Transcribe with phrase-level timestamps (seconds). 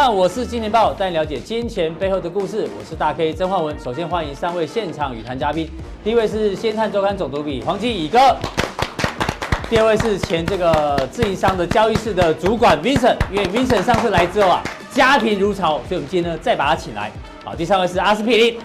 [0.00, 2.68] 看，我是金钱爆，带你了解金钱背后的故事。
[2.78, 3.76] 我是大 K 曾焕文。
[3.80, 5.68] 首先欢迎三位现场语谈嘉宾，
[6.04, 8.36] 第一位是《先探周刊》总督笔黄基乙哥，
[9.68, 14.62] 第二位是前这个自营商的交易室的主管 Vincent，因为 Vincent 上次来之后啊，
[14.92, 17.10] 家庭如潮，所以我们今天呢再把他请来。
[17.44, 18.60] 好，第三位是阿司匹林。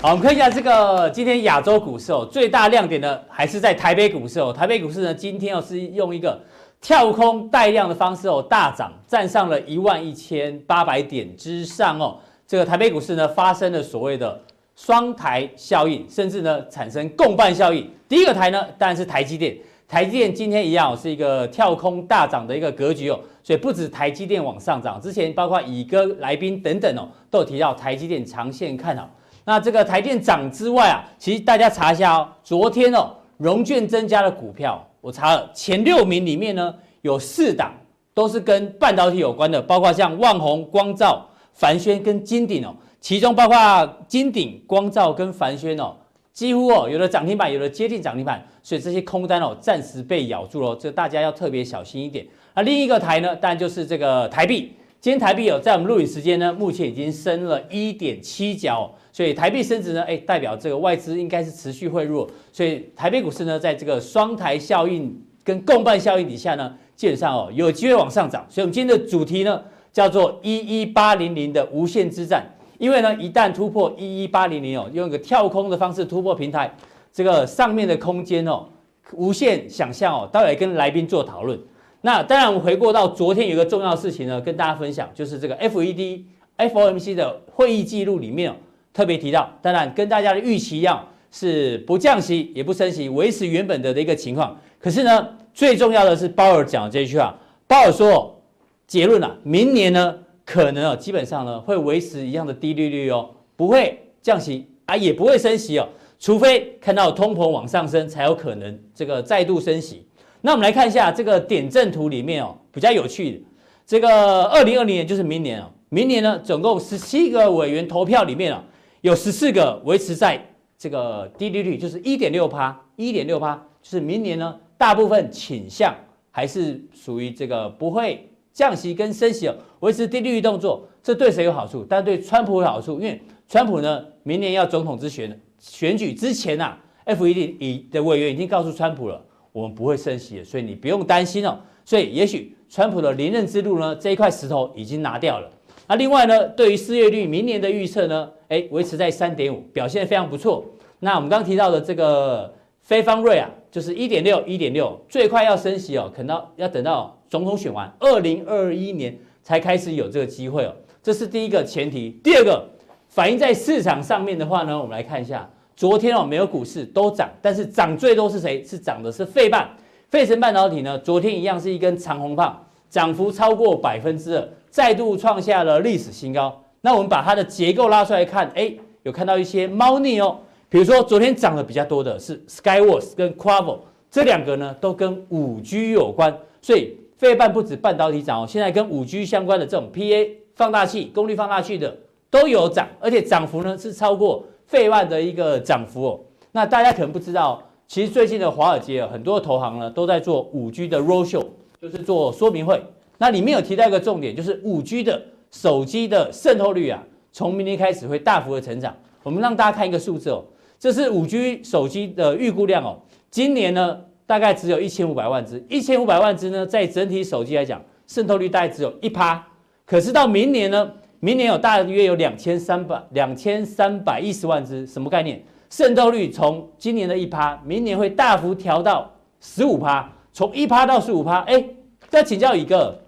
[0.00, 4.50] 好，我们看一下这个今天亚洲股市哦，最大亮点呢还是在台北股市哦。
[4.50, 6.40] 台北股市呢今天哦是用一个。
[6.84, 12.18] 跳空带量的方式哦，大涨，站上了一万一千八百点之上哦。
[12.46, 14.38] 这个台北股市呢，发生了所谓的
[14.76, 17.90] 双台效应，甚至呢产生共伴效应。
[18.06, 19.56] 第一个台呢，当然是台积电。
[19.88, 23.18] 台积电今天一样是一个跳空大涨的一个格局哦。
[23.42, 29.08] 所以不止台积电往上涨，之前包括乙哥来宾等等哦，都有提到台积电长线看好。
[29.46, 34.86] 那这个台电涨之外啊，其实大家查一下哦，昨天哦，融券增加的股票。
[35.04, 37.74] 我查了前六名里面呢，有四档
[38.14, 42.74] 都是跟半导体有关的，包括像旺宏、光照、凡轩跟金鼎哦。
[43.02, 45.94] 其中包括金鼎、光照跟凡轩哦，
[46.32, 52.26] 几乎哦有的涨停板，有的接近涨停板，所以这些空单哦暂时被咬住了，这大家要特别小心一点。
[52.54, 54.72] 那另一个台呢，当然就是这个台币。
[55.04, 58.90] 今天台币有在我们录影时间呢，目前已经升了一点七角。
[59.12, 68.46] 所以台币升值呢，哎，代表这个外资应该是持续汇入，所以台北股市呢，在这个双台效应跟共伴效应底下呢，基本上哦有机会往上涨。
[68.48, 72.42] 所以，我们今天的主题呢，叫做一一八零零的无限之战。
[72.78, 76.74] 因为呢，一旦突破一一八零零哦，用一个跳空的方式突破平台，
[77.12, 78.64] 这个上面的空间哦，
[79.12, 80.26] 无限想象哦。
[80.32, 81.60] 待会跟来宾做讨论。
[82.04, 86.20] 那当然，我们回过到昨天有一个重要的事情呢，跟大家分享，就是这个 FED、
[86.58, 88.54] FOMC 的会议记录里面。
[88.92, 94.60] 特别提到，当然跟大家的预期一样，是不降息也不升息，维持原本的的一个情况。
[94.78, 97.34] 可是呢，最重要的是鲍尔讲的这一句话，
[97.66, 98.38] 鲍尔说
[98.86, 105.88] 结论啊，明年呢可能啊基本上呢会维持一样的低利率哦，不会降息啊，也不会升息哦，
[106.20, 110.06] 除非看到通膨往上升，才有可能这个再度升息。
[110.46, 113.40] 那我们来看一下这个点阵图里面哦，比较有趣的，
[113.86, 118.62] 这个二零二零年就是明年哦，明年呢总共十七个委员投票里面啊。
[119.00, 120.38] 有十四个维持在
[120.76, 125.94] 这个低利率，就是一点六趴，一点六趴，就是明年呢，大部分倾向
[126.30, 131.86] 还是属于这个不会降息跟升息哦，维持低利率动作，这对谁有好处？
[131.88, 133.18] 但对川普有好处，因为
[133.48, 139.22] 川普呢，明年要总统之选选举之前啊，FED 已的委员已经告诉川普了，
[139.54, 141.56] 我们不会升息的，所以你不用担心哦。
[141.84, 145.48] 所以也许川普的连任之路呢，这一块石头已经拿掉了。
[145.86, 150.64] 那另外呢，对于失业率明年的预测呢，哎，维持在三点五，表现非常不错。
[150.98, 160.74] 那我们刚刚提到的这个非方瑞啊，就是一点六，一点六，最快要升息哦，可能要等到总统选完，二零二一年才开始有这个机会哦。
[161.00, 162.18] 这是第一个前提。
[162.24, 162.66] 第二个，
[163.08, 168.62] 反映在市场上面的话呢，我们来看一下，昨天哦，美国股市都涨，但是涨最多是谁？
[168.64, 169.68] 是涨的是费半，
[170.08, 174.48] 费城半导体呢，昨天一样是一根长红棒，涨幅超过百分之二。
[174.70, 176.62] 再度创下了历史新高。
[176.80, 180.38] 那我们把它的结构拉出来看，哎，有看到一些猫腻哦。
[180.68, 186.36] 比如说昨天涨得比较多的是 Skyworks 跟 q u a v o 这两个呢，都跟五 G 有关。
[186.60, 191.96] 所以费半不止半导体涨哦，现在跟五 G 相关的这种 PA 放大器、功率放大器的
[192.30, 196.20] 都有涨，而且涨幅呢是超过费半的一个涨幅哦。
[196.52, 201.44] 那大家可能不知道，其实最近的华尔街很多投行呢都在做五 G 的 roadshow，
[201.80, 202.82] 就是做说明会。
[203.18, 207.02] 那里面有提到一个重点，就是五 G 的手机的渗透率啊，
[207.32, 208.94] 从明年开始会大幅的成长。
[209.22, 210.44] 我们让大家看一个数字哦，
[210.78, 212.98] 这是五 G 手机的预估量哦。
[213.30, 219.44] 今年呢，大概只有一千五百万只，一千五百万只呢，在整体手机来讲，渗透率大概只有一趴。
[219.86, 220.90] 可是到明年呢，
[221.24, 225.42] 明年有大约有两千三百两千三百一十万只，什么概念？
[225.70, 229.10] 渗透率从今年的一趴，明年会大幅调到
[229.40, 231.38] 十五趴，从一趴到十五趴。
[231.44, 231.64] 哎，
[232.10, 233.00] 再请教一个。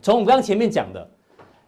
[0.00, 1.06] 从我们刚前面讲的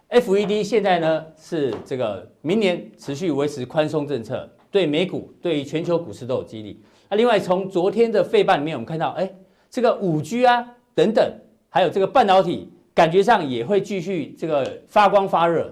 [0.09, 6.81] ，FED 现在呢是这个明年持续维持宽松政策，对美股、对于全球股市都有激励。
[7.11, 9.31] 那另外从昨天的费半里面，我们看到，哎，
[9.69, 11.31] 这个五 G 啊等等，
[11.69, 15.71] 还有这个半导体，感觉上也会继续这个发光发热。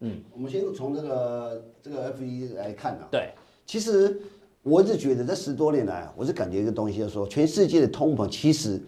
[0.00, 3.08] 嗯，我们先从这个这个 FED 来看啊。
[3.10, 3.30] 对，
[3.66, 4.20] 其实
[4.62, 8.80] 我一直觉得这十多年来，我是感觉一个东西，就是说全世界的通膨其实。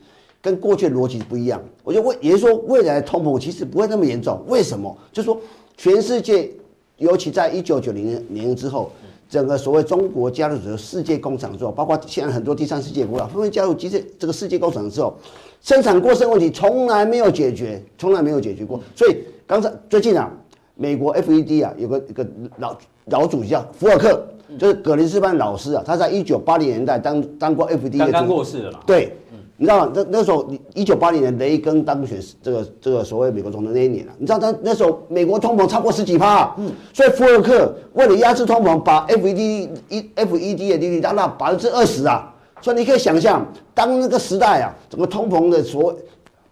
[0.43, 4.43] 跟过去的逻辑不一样，我就问，也就是说，未来的通膨其实不会那么严重。
[4.49, 4.97] 为什么？
[5.13, 5.39] 就是说，
[5.77, 6.51] 全世界，
[6.97, 8.91] 尤其在一九九零年之后，
[9.29, 15.15] 整个所谓中国加入这个世界工厂之后，包括现在很多第三世界国家纷纷加入机械这个世界工厂之后，
[15.61, 18.81] 生产过剩问题从来没有解决，从来没有解决过。
[18.97, 20.35] 所以刚才最近啊，
[20.81, 22.75] 美国 FED 啊有个一个老
[23.05, 24.27] 老主席叫福尔克，
[24.59, 28.79] 就是葛林斯潘老师啊，他在一九八零年代当当过 FED 的，刚刚过世了嘛？
[28.87, 29.15] 对。
[29.59, 29.93] 你知道吗？
[29.95, 45.95] 那那时候，一九八零年雷根当选这个这个所谓美国总统那一年啊，你知道他那时候美国通膨超过十几趴，嗯，所以福尔克为了压制通膨，把 FED 一 FED 的利率拉到百分之二十啊，所以你可以想象，当那个时代啊，整个通膨的所谓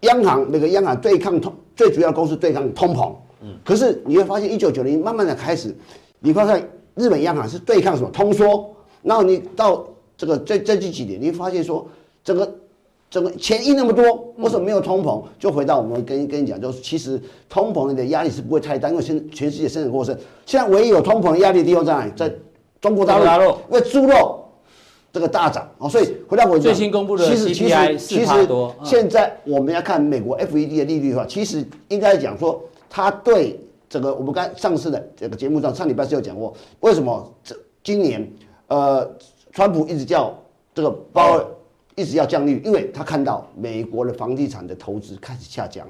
[0.00, 3.10] 央行那个央行对抗通最主要公司对抗通膨，
[3.42, 5.74] 嗯，可是你会发现一九九零慢慢的开始，
[6.20, 8.10] 你发现日本央行是对抗什么？
[8.10, 9.86] 通缩，然后你到
[10.16, 11.86] 这个最最近几年，你会发现说
[12.22, 12.50] 整个。
[13.10, 15.24] 整个钱印那么多，为什么没有通膨？
[15.38, 17.18] 就回到我们跟跟你讲，就是其实
[17.48, 20.14] 通膨的压力是不会太大，因为现全世界生产过剩，
[20.44, 22.12] 现在唯一有通膨的压力的地方在哪里？
[22.14, 22.30] 在
[22.82, 24.44] 中国大陆，因为猪肉
[25.10, 25.66] 这个大涨。
[25.78, 28.46] 哦，所以回到我最新公布的 CPI 其实其实
[28.84, 33.58] 现在我们要看美国 FED 的利率的话，其实应该讲说，它对
[33.88, 38.30] 这个我们刚上次的这个节目上上礼拜是有讲过，为什么这今年
[38.68, 39.10] 呃，
[39.52, 40.34] 川普一直叫
[40.74, 41.44] 这个鲍尔。
[41.96, 45.84] 一直要降利率，因为他看到美国的房地产的投资开始下降，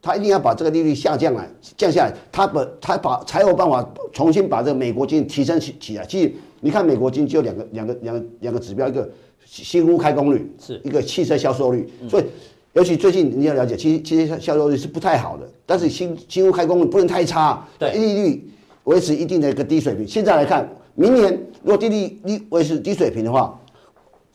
[0.00, 6.06] 他一定要把这个利率下降来，降下来，他把他把才有办法重新把这个美国经济提升起起来。
[6.06, 9.10] 其实你看美国经济就两个两个两个两个指标，一个
[9.44, 12.24] 新屋开工率是一个汽车销售率，所以
[12.72, 18.50] 尤其最近你要了解，其实其实销售率是不太好的，但是新新屋开工率不能太差，对，利率
[18.84, 20.06] 维持一定的一个低水平。
[20.06, 21.32] 现在来看，明年
[21.62, 23.56] 如果利率率维持低水平的话。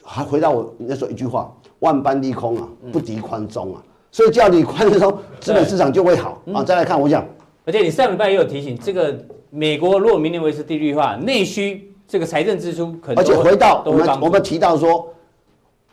[0.08, 3.82] 还回到我那时候一句话：万般利空啊，不敌宽松啊。
[4.12, 6.64] 所以叫你宽松，资本市场就会好啊。
[6.64, 7.26] 再来看，我讲，
[7.66, 9.18] 而且你上礼拜也有提醒，这个
[9.50, 13.18] 美国如果明年维持利率的话，内需这个财政支出可能。
[13.18, 15.12] 而且回到我们我们提到说，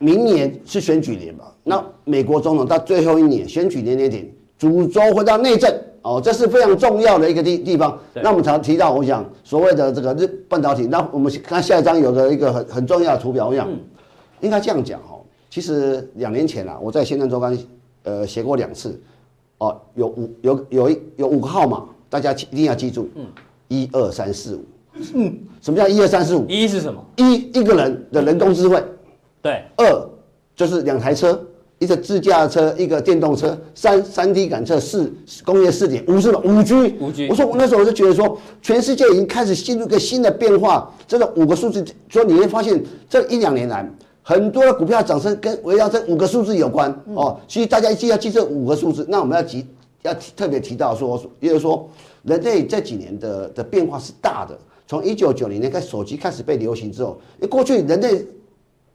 [0.03, 4.29] 明年是选举年吧，那美国总统到最后一年选举年那点，
[4.59, 5.73] 主轴回到内政
[6.03, 7.97] 哦，这是非常重要的一个地地方。
[8.15, 13.69] 那我们常提到，我想所谓的这个日半导体，那我们看下一张有个一个很很重要的图表，我讲。
[14.41, 17.57] 应该这样讲哦，其实两年前啊，我在《先探周刊》
[18.03, 19.01] 呃写过两次，
[19.59, 23.25] 哦，有五有有一有五个号码，大家一定要记住，嗯，
[23.69, 24.65] 一二三四五，
[25.15, 26.45] 嗯，什么叫一二三四五？
[26.49, 27.01] 一是什么？
[27.15, 28.83] 一一个人的人工智慧，
[29.43, 30.11] 对，二
[30.55, 31.39] 就是两台车，
[31.79, 35.13] 一个自驾车，一个电动车，三三 D 感测，四
[35.45, 36.41] 工业四点，五是什么？
[36.45, 37.29] 五 G，五 G。
[37.29, 43.87] 我说我那时候我就觉得说，全世界已经开始进入一个新的变化，这个五个数字，所以你会发现这一两年来。
[44.25, 49.05] 很多的股票涨升跟围绕这五个数字有关哦，所以大家一定要记这五个数字。
[49.09, 49.67] 那我们要提
[50.03, 51.91] 要特别提到说，也就是说，
[52.23, 54.57] 人类这几年的的变化是大的。
[54.87, 58.25] 从一九九零年开始，手机开始被流行之后，因为过去人类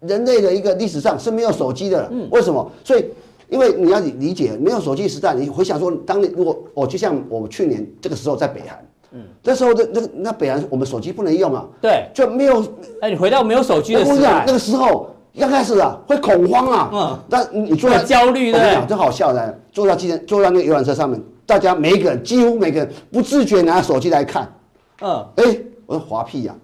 [0.01, 2.71] 人类的一个历史上是没有手机的，为什么？
[2.83, 3.05] 所以
[3.49, 12.63] 因为你要理解，没有手机时代，你回想说，当你如果哦，就像我们去年这个时候在北韩，嗯，那时候的那那北韩我们手机不能用啊，对，就没有。
[13.01, 15.10] 哎，你回到没有手机的时代，那个时候。
[15.39, 24.51] 刚开始啊，会恐慌啊，嗯，但你坐在焦虑的，真好笑的，坐在机坐在那个游览车上面，大家每一个人几乎每个人不自觉拿手机来看，
[25.00, 25.43] 嗯，哎，
[25.86, 26.55] 我说滑屁 呀，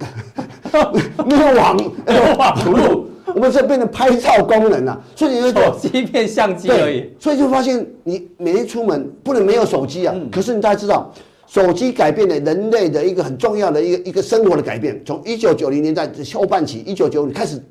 [1.23, 3.05] 没有网，没有网路，
[3.35, 11.13] 我们这变成拍照功能了，所以你就手机变相机而已，所以就发现你每天出门不能没有手机啊，可是你大家知道，
[11.47, 17.61] 手机改变了人类的一个很重要的一个一个生活的改变，从一九九零年代后半期，一九九五开始。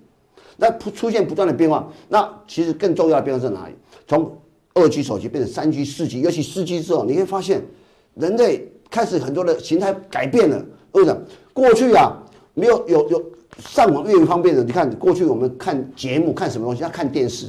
[0.59, 3.75] 那出现不断的变化，那其实更重要的变化在哪里？
[4.07, 4.31] 从
[4.75, 7.63] 二 G 手机变成三 G、四 G，尤其四 G 之后，你会发现
[8.15, 10.63] 人类开始很多的形态改变了。
[10.93, 11.21] 为什么？
[11.53, 12.13] 过去啊，
[12.55, 13.25] 没有有有
[13.59, 14.63] 上网越方便的。
[14.63, 16.83] 你看过去我们看节目看什么东西？
[16.83, 17.47] 要看电视，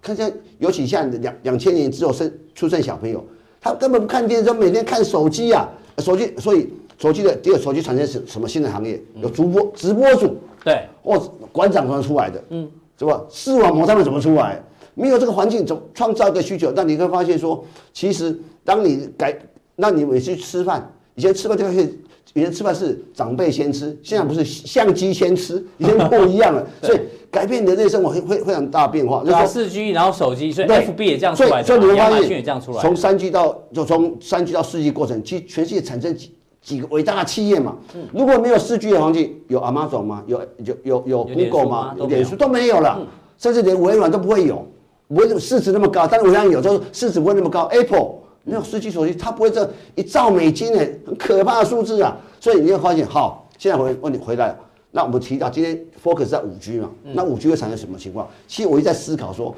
[0.00, 3.24] 看像尤其像两两千年之后生出生小朋友，
[3.60, 6.34] 他根本不看电视，每天看手机啊，手机。
[6.38, 9.00] 所以手机的第二手机产生什什么新的行业？
[9.20, 10.36] 有主播直播主。
[10.64, 11.18] 对，或
[11.52, 12.42] 馆长怎么出来的？
[12.50, 13.22] 嗯，是吧？
[13.30, 14.60] 视网膜他们怎么出来？
[14.94, 16.72] 没有这个环境，怎创造一个需求？
[16.72, 17.62] 但你会发现说，
[17.92, 19.38] 其实当你改，
[19.76, 21.98] 那你每次吃饭，以前吃饭就可，以
[22.42, 26.66] 前吃饭是长辈先吃，现在不是相机先吃，已经不一样了。
[26.82, 27.00] 所以
[27.30, 29.22] 改变人类生活会会非常大变化。
[29.24, 32.80] 就是四 G，然后手机，所以 FB 也这样出来，所以你会发现，也这样出来。
[32.80, 36.32] 从三 G 到就从三 G 到四 G 过程，其实全世界产生几。
[36.62, 37.76] 几个伟大的企业嘛，
[38.12, 40.24] 如果没有四 G 的环境，有 Amazon 吗？
[40.26, 41.94] 有有有有 Google 吗？
[41.96, 43.06] 有脸书都没有了，
[43.38, 44.66] 甚至连微软都不会有，
[45.06, 46.08] 不会市值那么高。
[46.08, 47.66] 但是微软有，就是市值不会那么高。
[47.66, 48.15] Apple
[48.46, 52.16] 没有四 G 手机，它不会这一兆美金诶，很可怕的数字啊！
[52.40, 54.58] 所以你会发现，好，现在回问你回来了，
[54.92, 58.28] 那我们提到今天 focus 在五 G 嘛，那五 G 会产生什么情况？
[58.46, 59.52] 其实我一直在思考说，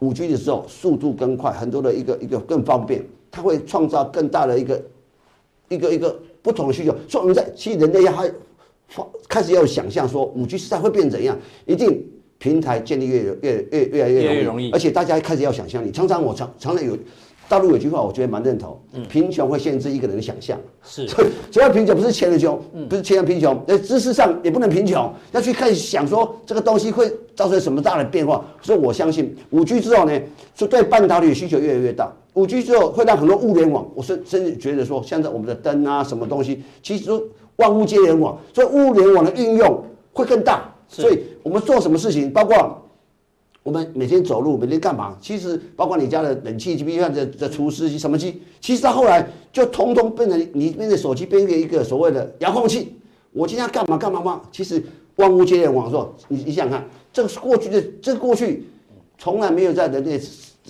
[0.00, 4.82] 五 G 的时候速度更快，很多的一个一个更方便，它会创造更大的一个
[5.68, 6.92] 一个一个不同的需求。
[7.08, 8.28] 所以我们在其实人类要还
[9.28, 12.04] 开始要想象说五 G 时代会变怎样，一定。
[12.40, 15.90] 平台建立越越越越来越容易，而且大家开始要想象力。
[15.90, 16.96] 常常我常常常有
[17.48, 18.78] 大陆有句话，我觉得蛮认同：
[19.08, 20.58] 贫穷会限制一个人的想象。
[20.82, 28.44] 是，所 以所谓贫穷不是钱的穷，不是钱的贫穷，在知识上也不能贫穷，要去开始想说这个东西会造成什么大的变化。
[28.60, 30.12] 所以我相信五 G 之后呢，
[30.54, 32.12] 是对半导体的需求越来越大。
[32.34, 37.22] 五 G 之后会让很多物联网，我甚甚至觉得说，现在我们的灯啊，什么东西，其实说
[37.56, 40.62] 万物皆联网，所以物联网的运用会更大。
[40.90, 42.82] 所以我们做什么事情，包括
[43.68, 45.14] 我们每天走路，每天干嘛？
[45.20, 52.94] 其实包括你家的冷气机，比如像这这除湿机什么机，其实到后来就通通变成你面对手机变成一个所谓的遥控器。
[53.30, 54.40] 我今天要干嘛干嘛嘛？
[54.50, 54.82] 其实
[55.16, 58.64] 万物皆联网，说你你想想看，这个是过去的，这个过去
[59.18, 60.18] 从来没有在人类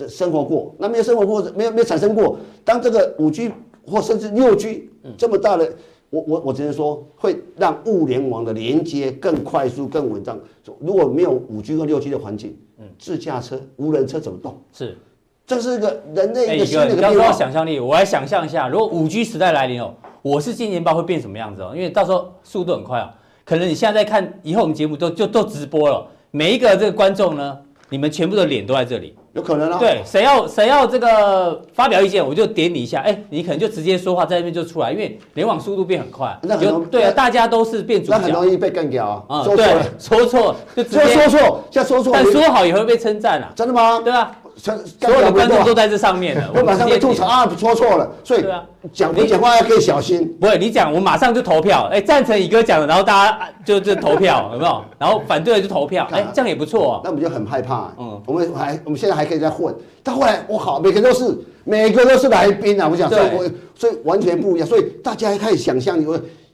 [0.05, 2.37] 生活过，那没有生活过，没有没有产生过。
[2.65, 3.49] 当这个五 G
[3.87, 5.73] 或甚至六 G 这么大的。
[6.11, 10.39] 我我我只能说，会让物联网的连接更快速、更稳当。
[10.79, 12.57] 如果没有五 G 和六 G 的环境，
[12.97, 14.57] 自驾车、无人车怎么动？
[14.73, 14.97] 是，
[15.45, 17.13] 这是一个人类一个新的一个变化。
[17.13, 21.73] 你刚说想象力，我来想象一下，如果五 G 时代来临哦，我是金钱豹会变什么样子哦？
[21.75, 23.09] 因为到时候速度很快哦，
[23.43, 27.57] 可能你现在在看，以后我们节目都就都直播了，每一个这个观众呢，
[27.89, 29.15] 你们全部的脸都在这里。
[29.39, 44.01] 有可能啊，对，谁要谁要这个发表意见，我就点你一下，哎，你可能就直接说话，在那边就出来，因为联网速度变很快，那很对啊，大家都是变主角，那很容易被干掉啊，啊，说错了，说错就直接说错，像说错，但说好也会被称赞啊，真的吗？
[44.03, 44.31] 对啊。
[44.59, 48.45] 所有的观众都在这上面的， 我马上被吐槽啊，说错了，所以
[48.91, 50.27] 讲你讲话要可以小心。
[50.39, 54.83] 不会，你讲我马上就投票，哎，赞成乙哥讲的，然后大家就就投票， 有没有？
[54.97, 56.99] 然后反对的就投票，哎，这样也不错。
[57.03, 59.73] 那我们就很害怕，嗯，我们还我们现在还可以再混，
[60.03, 66.05] 到后来我好，每个都是每个都是来宾啊，我想，所以我所以完全不一样，所以大家开始想象力，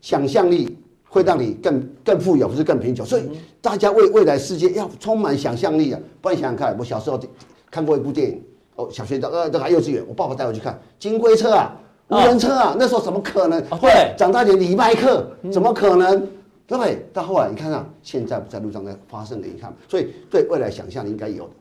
[0.01, 0.77] 想象力
[1.09, 3.03] 会让你更更富有，不是更贫穷。
[3.03, 3.23] 所以
[3.61, 5.99] 大家为未来世界要充满想象力啊！
[6.21, 7.19] 不然想想看，我小时候
[7.75, 8.41] 看过一部电影。
[8.77, 11.75] 哦，小学的呃，这个幼稚园，我爸爸带我去看金龟车啊，
[12.07, 13.61] 无人车啊，那时候怎么可能？
[13.67, 16.25] 会长大点李麦克，怎么可能？
[16.65, 21.51] 对，到后来你看看，现在不在路上在发生的，你看，所以对未来想象应该有的。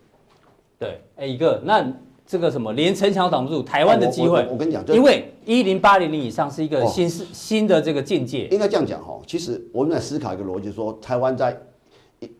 [0.78, 1.84] 对，哎，一个那
[2.26, 4.46] 这个什么，连城墙挡不住台湾的机会。
[4.50, 8.46] 我跟你讲，因为一零八零零以上是一个新是新的这个境界。
[8.48, 11.56] 应该这样讲哈，其实我们在思考一个逻辑，说台湾在。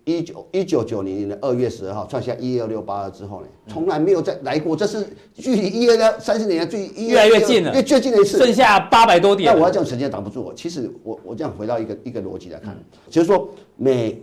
[0.05, 9.53] 一九一九九零年的二月十二号创下一二六八二之后呢，从来没有再来过，这是距离一二六三十年最越来越近了，越最近的一次，剩下八百多点。
[9.53, 10.53] 那我要这样时间挡不住我。
[10.55, 12.77] 其实我我这样回到一个一个逻辑来看，
[13.09, 14.23] 就是说美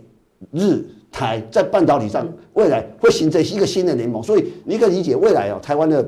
[0.52, 6.06] 日台在半导体上未来会形成一个新的联盟，所以你可以理解未来哦，台湾的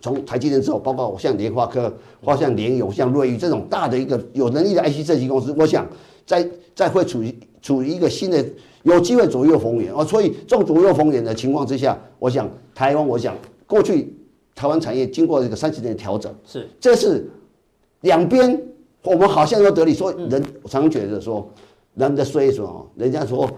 [0.00, 1.92] 从台积电之后，包括我像联发科、
[2.24, 5.86] 或像联咏、像瑞昱这种大的一个有能力的 IC 设计公司，我想
[6.26, 7.34] 在在会处于。
[7.62, 8.44] 处于一个新的
[8.82, 9.92] 有机会左右逢源。
[9.92, 13.36] 哦，所以这种左右逢源的情况之下，我想台湾，我想
[13.66, 14.16] 过去
[14.54, 16.68] 台湾产业经过这个三十年的调整，是。
[16.80, 17.30] 这是
[18.00, 18.60] 两边
[19.02, 19.92] 我们好像都得利。
[19.92, 21.46] 说人，我常常觉得说
[21.94, 23.48] 人的衰说哦，人家说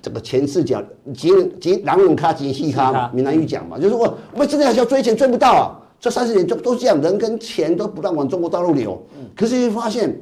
[0.00, 9.02] 这个钱是讲钱钱狼人卡钱细卡，闽南语讲嘛，就是我我们真的要追钱追不到啊，这三十年就都是这样，人跟钱都不断往中国大陆流，
[9.34, 10.16] 可是你发现。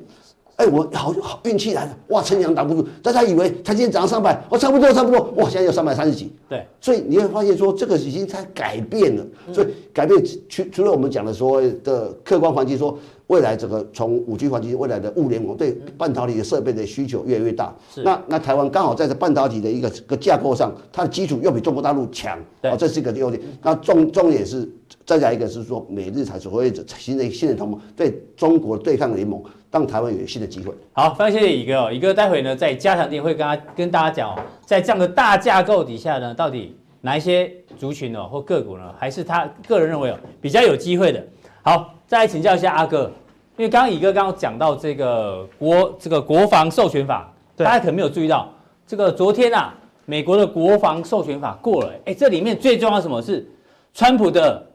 [0.58, 2.84] 哎，我好好运气来了，哇，城墙挡不住。
[3.00, 6.32] 大家以为他今天涨三百，哦，差不多差不多，哇，现在有三百三十几。
[6.48, 9.24] 对，所以你会发现说，这个已经在改变了。
[9.52, 12.98] 所以改变除除了我们讲的所谓的客观环境，说
[13.28, 17.72] 未来整个从五 G 环境，未来的物联网对半导体的设备的需求越来越大。
[17.94, 18.02] 是。
[18.02, 22.36] 那那台湾刚好在这半导体的一个个架构上，它的基础又比中国大陆强。
[22.60, 22.68] 对。
[22.72, 23.40] 哦，这是一个优点。
[23.62, 24.68] 那重重点是
[25.04, 29.42] 再加一个是说，美日台所谓的新的新的同盟对中国对抗的联盟。
[29.70, 30.72] 让台湾有新的机会。
[30.94, 31.92] 好，非常谢谢乙哥哦。
[31.92, 41.22] 乙哥待会呢，在加强店会跟他跟大家讲哦，在这样的大架构底下呢，到底哪一些族群哦或个股呢，还是他个人认为哦比较有机会的。
[41.60, 43.12] 好，再来请教一下阿哥，
[43.58, 48.50] 因为刚刚乙哥刚刚讲到这个国这个国防授权法，大家可能没有注意到，
[48.86, 49.74] 这个昨天啊，
[50.06, 53.46] 美国的国防授权法过了，哎，这里面最重要什么是
[53.92, 54.66] 川普的。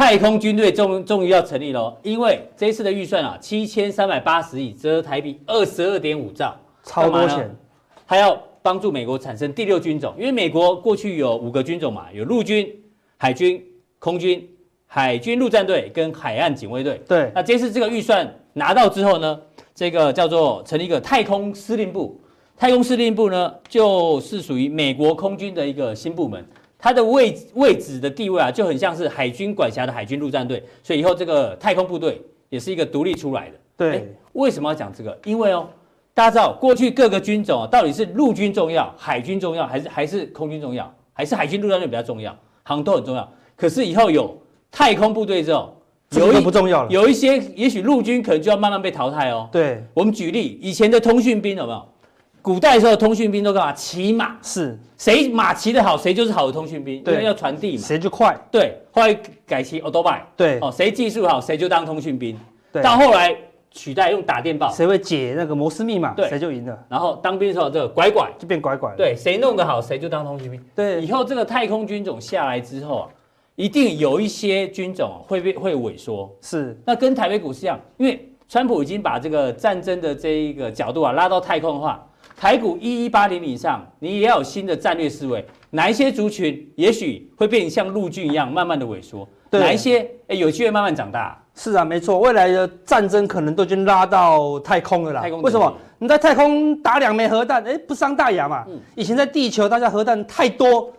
[0.00, 7.54] 太空军队终终于要成立了，因为这一次的预算啊，七千三百八十亿，折台币二十二点五兆，超多钱。
[8.06, 12.66] 还要帮助美国产生第六军种，因为美国过去有五个军种嘛，有陆军、
[13.18, 13.62] 海军、
[13.98, 14.48] 空军、
[14.86, 16.98] 海军陆战队跟海岸警卫队。
[17.06, 19.38] 对，那这次这个预算拿到之后呢，
[19.74, 22.18] 这个叫做成立一个太空司令部。
[22.56, 26.42] 太空司令部呢，就是属于美国空军的一个新部门，
[26.80, 30.62] 它的位位置的地位啊，就很像是海军管辖的海军陆战队。
[30.82, 33.54] 所以以后这个太空部队也是一个独立出来的。
[33.76, 35.18] 对，为什么要讲这个？
[35.24, 35.68] 因为哦，
[36.14, 42.30] 大家知道过去各个军种啊，到底是陆军重要、海军重要，还是还是空军重要，还是海军陆战队比较重要？
[42.62, 43.30] 好像都很重要。
[43.56, 44.36] 可是以后有
[44.70, 45.74] 太空部队之后，
[46.12, 46.90] 有一不重要了。
[46.90, 49.48] 有一些也许陆军可能就要慢慢被淘汰哦。
[49.52, 51.86] 对，我们举例，以前的通讯兵有没有？
[52.42, 53.72] 古代的时候通讯兵都干嘛？
[53.72, 54.36] 骑马。
[54.42, 57.02] 是，谁马骑得好，谁就是好的通讯兵。
[57.02, 57.82] 对，因为要传递嘛。
[57.82, 58.36] 谁就快。
[58.50, 59.14] 对，后来
[59.46, 60.26] 改骑欧多拜。
[60.36, 62.38] 对，哦，谁技术好，谁就当通讯兵。
[62.72, 63.36] 对，到后来
[63.70, 64.70] 取代用打电报。
[64.72, 66.78] 谁会解那个摩斯密码，对，谁就赢了。
[66.88, 68.94] 然后当兵的时候，这个拐拐就变拐拐。
[68.96, 70.62] 对，谁弄得好，谁就当通讯兵。
[70.74, 73.08] 对，以后这个太空军种下来之后啊。
[73.56, 76.80] 一定有一些军种会被会萎缩，是。
[76.86, 82.08] 那跟台北股市一样，因为川普已经把这个战争的这一个角度啊拉到太空的话，
[82.40, 85.46] 台股一一八零以上，你也要有新的战略思维。
[85.68, 89.28] 哪一些族群也许会变像陆军一样慢慢的萎缩？
[89.50, 91.38] 哪一些哎有机会慢慢长大？
[91.54, 95.20] 是啊，没错，未来的战争可能都已经拉到太空了啦。
[95.20, 95.70] 太空为什么？
[95.98, 98.64] 你在太空打两枚核弹，哎，不伤大雅嘛。
[98.66, 98.80] 嗯。
[98.94, 100.90] 以前在地球，大家核弹太多。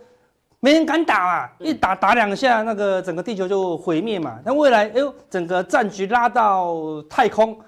[0.60, 4.38] 没人敢打嘛，一打打两下，那个整个地球就毁灭嘛。
[4.44, 7.58] 那未来，哎呦，整个战局拉到太空，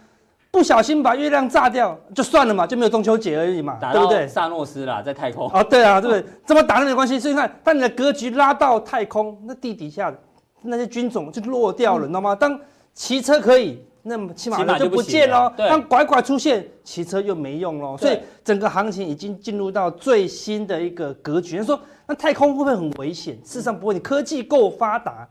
[0.54, 4.28] 不小心把月亮炸掉就算了嘛，就没有中秋节而已嘛，对不对？
[4.28, 5.50] 萨诺斯啦，在太空。
[5.50, 6.25] 哦，对啊，对不对？
[6.46, 7.18] 怎么打都没关系。
[7.18, 10.14] 所以你看，当你的格局拉到太空，那地底下
[10.62, 12.37] 那些军种就落掉了，你知道吗？
[12.37, 12.56] 当
[12.92, 13.84] 骑车可以。
[14.06, 15.50] 那么起码就不见了。
[15.56, 17.96] 当拐拐出现，骑车又没用喽。
[17.96, 21.62] 所以整个行情已经进入到最新的一个格局。
[21.62, 23.35] 说那太空会不会很危险？
[23.37, 25.26] 事实上不会，你科技够发达，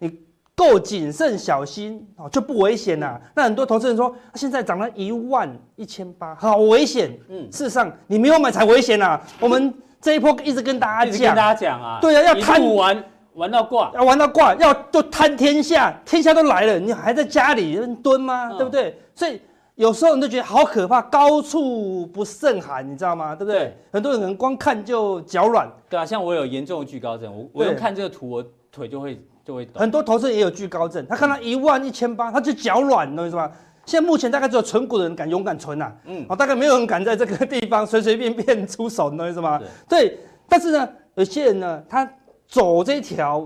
[0.00, 0.12] 你
[0.56, 3.20] 够谨慎小心哦，就不危险了。
[3.34, 7.16] 那很多投资人说，现在涨了一万一千八，好危险。
[7.28, 9.20] 嗯，事实上你没有买才危险啊。
[9.38, 13.04] 我们这一波一直跟大家讲，跟大家讲啊，对啊，要贪玩。
[13.34, 18.48] 玩到挂，要玩到挂，要就贪天下，天下都来了，你还在家里蹲吗？
[18.50, 18.98] 哦、对不对？
[19.14, 19.38] 所以
[19.74, 23.36] 有时候你都觉得好可怕，高处不胜寒，你知道吗？
[23.36, 23.58] 对不对？
[23.60, 25.70] 对很多人可能光看就脚软。
[25.90, 29.68] 对啊，像我有严重的惧高症，我我用看这个图，我腿就会就会。
[29.74, 33.50] 很多投资人也有惧高症，他看到一万一千八，他就脚软，你懂意思吗？
[33.84, 39.58] 现在目前大概只有存股的人敢勇敢存呐、啊，嗯，哦，大概没有人敢在这个地方随随便便出手，你懂意思吗？
[39.88, 42.06] 对，对，但是呢，有些人呢，他。
[42.48, 43.40] 走这条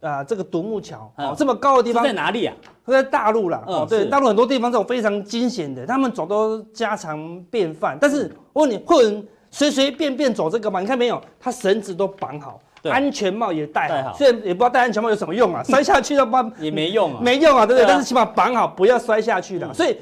[0.00, 2.56] 啊、呃，这个独木桥哦，这么高的地方在哪里啊？
[2.86, 3.62] 在大陆啦。
[3.66, 7.98] 哦，对，大陆很多地方这种非常惊险的，他们走都家常便饭。
[8.00, 10.80] 但是我问你，会有人随随便便走这个吗？
[10.80, 14.14] 你看没有，他绳子都绑好，安全帽也戴好。
[14.14, 17.86] 虽然也不知道戴安全帽有什么用啊，摔下去的话 也没用啊，没用啊，对不对？
[17.86, 19.72] 但是起码绑好，不要摔下去的。
[19.74, 19.96] 所以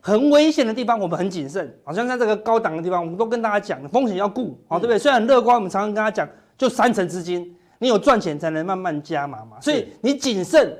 [0.00, 1.72] 很危险的地方，我们很谨慎。
[1.84, 4.98] 好像在这个高档的地方，我们都跟大家讲，风险要顾，好，对不对？
[4.98, 7.56] 虽然很乐观，我们常常跟他讲，就三成资金。
[7.78, 10.72] 你有赚钱才能慢慢加码嘛，所以你谨慎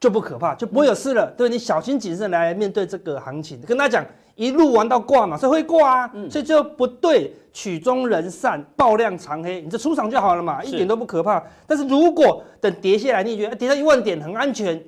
[0.00, 1.32] 就不可怕，就不会有事了。
[1.36, 3.60] 对，你小心谨慎来面对这个行情。
[3.60, 4.04] 跟他讲，
[4.38, 6.10] 一路玩到挂嘛，所以会挂啊。
[6.30, 11.42] 所以就不对，曲终人散，爆量长黑，你就出场就好了嘛，一点都不可怕。
[11.66, 14.80] 但是如果等跌下来，你觉得跌到一万点很安全，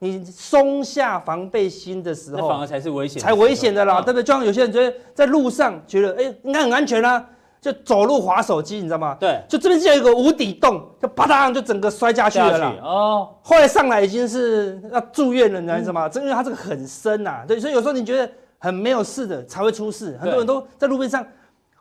[0.00, 4.24] 你松下防备心的时候，反而才是危险，才危险的啦，对不对？
[4.24, 7.24] 就像有些人觉得在路上觉得，哎，应该很安全啦。
[7.60, 9.16] 就走路滑手机，你知道吗？
[9.18, 12.72] 对，就这边就有一个无底洞，就啪嗒就整个摔下去了啦。
[12.80, 16.08] 哦，后来上来已经是要住院了，你知道吗？
[16.08, 20.16] 真、嗯、因为它这个很深呐、啊，对，所以有时候你觉得很没有事的才会出事。
[20.20, 21.24] 很多人都在路边上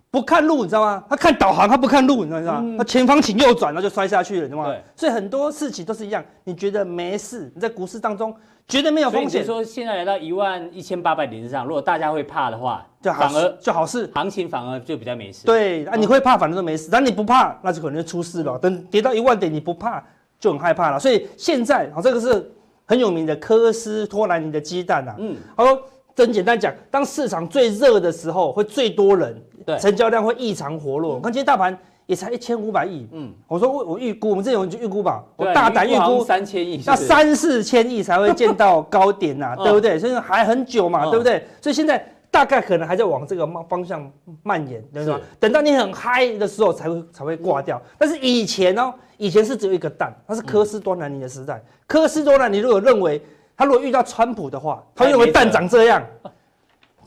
[0.10, 1.04] 不看路，你知道吗？
[1.10, 2.76] 他看导航，他不看路，你知道吗？
[2.78, 4.74] 他、嗯、前方请右转，然后就摔下去了，你知道吗？
[4.96, 8.36] 所以很多事情都是一样，你觉得没事，你在股市当中。
[8.70, 9.46] 绝对没有风险。
[9.46, 15.46] 所以说现在来到一万一千八百点之上，如果大家会怕的话，就反而就好事，行情反而就比较没事。
[15.46, 16.90] 对啊，你会怕，反正都没事。
[16.92, 18.60] 但你不怕，那就可能就出事了。
[18.60, 20.04] 等跌到一万点，你不怕
[20.38, 21.00] 就很害怕了。
[21.00, 22.52] 所以现在啊，这个是
[22.84, 25.16] 很有名的科斯托兰尼的鸡蛋啊。
[25.18, 25.82] 嗯，他说
[26.18, 31.14] 真简单讲，当市场最热的时候，会最多人，对，成交量会异常活络。
[31.14, 31.78] 我看今天大盘。
[32.08, 40.00] 也才一千五百亿，嗯，我说我我预估，我们这种就预估吧，我大胆预估三千亿，那三四千亿才会见到高点呐、啊， 对不对？
[40.00, 41.46] 所以还很久嘛，对不对？
[41.62, 42.02] 所以现在
[42.32, 44.10] 大概可能还在往这个方向
[44.42, 45.20] 蔓延，对吧？
[45.38, 47.82] 等到你很嗨的时候才会才会挂掉。
[47.98, 51.62] 但是以前呢，以前是只有一个蛋，它是科斯多南尼的时代。
[51.86, 53.22] 科斯多南尼如果认为
[53.58, 56.02] 他如果遇到川普的话，他认为蛋长这样。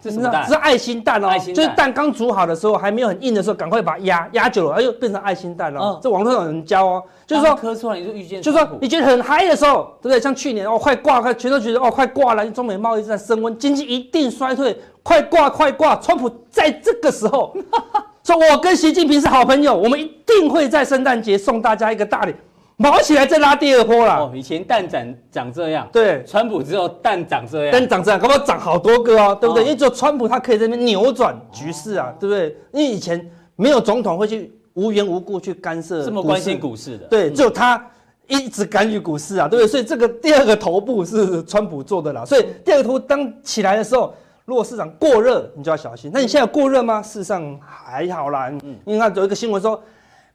[0.02, 0.48] 这是蛋？
[0.48, 5.78] 是爱心蛋哦，爱心蛋就是蛋刚煮好的时候还没有很硬的时候，赶快把它压压久了，哎呦变成爱心蛋了。
[5.78, 10.18] 嗯这网络上有人教哦，就是说，磕出来你就遇见，就是说你觉得很嗨的时候，对不对？
[10.18, 15.94] 像去年哦快挂，快全都觉得哦快挂了，中美贸易战升温，经济一定衰退，快挂快挂。
[15.96, 17.54] 川普在这个时候
[18.24, 22.34] 说，我跟习近平是好朋友，我们一定会在圣诞节送大家一个大礼。
[22.82, 24.20] 毛起来再拉第二波了。
[24.20, 29.62] 哦，以前蛋长长这样，对，川普之后蛋长这样，蛋长这样，搞不好长好多个哦，对不对？
[29.62, 32.56] 哦因为只有川普他可以在那边扭转局势啊，对不对？
[32.72, 37.86] 因为以前没有总统会去无缘无故去干涉，这么关心股市的，对，嗯只有他
[38.28, 39.68] 一直干预股市啊，对不对？
[39.68, 42.24] 所以这个第二个头部是川普做的啦。
[42.24, 44.14] 所以第二个头部当起来的时候，
[44.46, 46.10] 如果市场过热，你就要小心。
[46.14, 47.02] 那你现在有过热吗？
[47.02, 49.78] 事实上还好啦，嗯因为他有一个新闻说，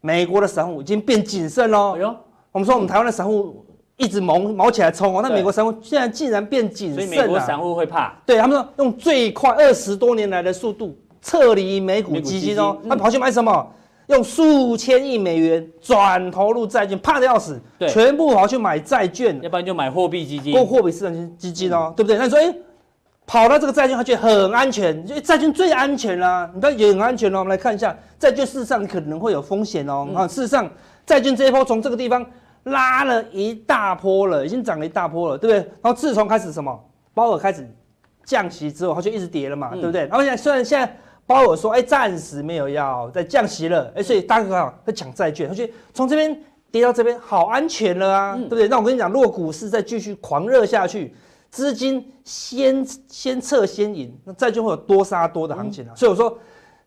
[0.00, 2.00] 美国的散户已经变谨慎喽哎。
[2.02, 2.16] 呦，
[2.56, 3.62] 我们说我们台湾的散户
[3.98, 7.26] 一直毛毛起来冲哦，那美国散户现在竟然变谨所以美。
[7.26, 13.70] 国散户会怕，对他们说用最快二十多年来的速度撤离美股基金哦他跑去买什么？
[14.06, 22.16] 用数千亿美元转投入债券，怕的要死，对全部跑去买债券，要不然就买货币基金或，货币市场基金哦，对不对？
[22.16, 22.54] 那你说，哎，
[23.26, 27.40] 跑到这个债券，他觉得很安全，因为债券最安全啦、你不要也很安全哦。
[27.40, 30.08] 我们来看一下，债券事实上可能会有风险哦。
[30.14, 30.70] 啊、事实上，
[31.04, 32.24] 债券这一波从这个地方
[32.66, 35.58] 拉了一大波了，已经涨了一大波了，对不对？
[35.82, 36.78] 然后自从开始什么，
[37.14, 37.68] 鲍尔开始
[38.24, 40.02] 降息之后，它就一直跌了嘛，对不对？
[40.06, 46.36] 然后现在虽然现在鲍尔说，哎，暂时没有要再降息了，哎，所以大家看在抢债券，他觉得从这边
[46.70, 48.68] 跌到这边好安全了啊，对不对？
[48.68, 51.14] 那我跟你讲，如果股市再继续狂热下去，
[51.50, 55.94] 资金先先撤先赢，那债券会有多杀多的行情啊。
[55.94, 56.36] 所以我说，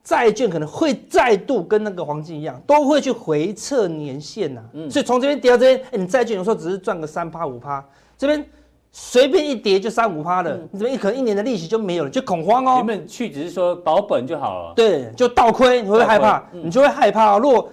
[0.09, 7.85] 债券可能会再度跟那个黄金一样，都会去回测年限呐、所以从这边跌到这边，哎，你债券有时候只是赚个三趴五趴，
[8.17, 8.43] 这边
[8.91, 12.87] 随便一跌就三五趴了，你这边可能一年的利息就没有了，就恐慌哦原。
[12.87, 16.43] 本去只是说保本就好了，对，就倒亏，你会害怕？
[16.53, 17.39] 嗯你就会害怕哦。
[17.39, 17.69] 如果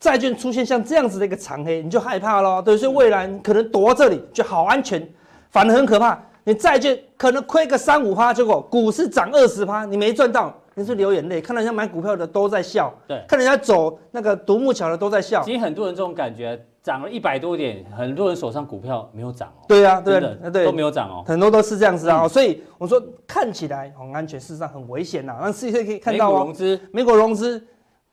[0.00, 2.62] 债券出现像这样子的一个长黑，你就害怕咯。
[2.62, 5.06] 对，所以未来你可能躲到这里就好安全，
[5.50, 6.18] 反而很可怕。
[6.44, 11.40] 你债券可能亏个三五趴，结果股市涨二十趴，你没赚到，你是流眼泪。
[11.40, 15.42] 看到人家买股票的都在笑，对看人家走那个独木桥的都在笑。
[15.42, 20.20] 其实很多人这种感觉，涨了一百多点，很多人手上股票没有涨哦，对啊，对
[20.52, 21.24] 对，都没有涨哦。
[21.26, 27.66] 很多都是这样子啊、所以我说看起来很安全，事实上很危险呐、那世界可以看到哦美股融，资美国融资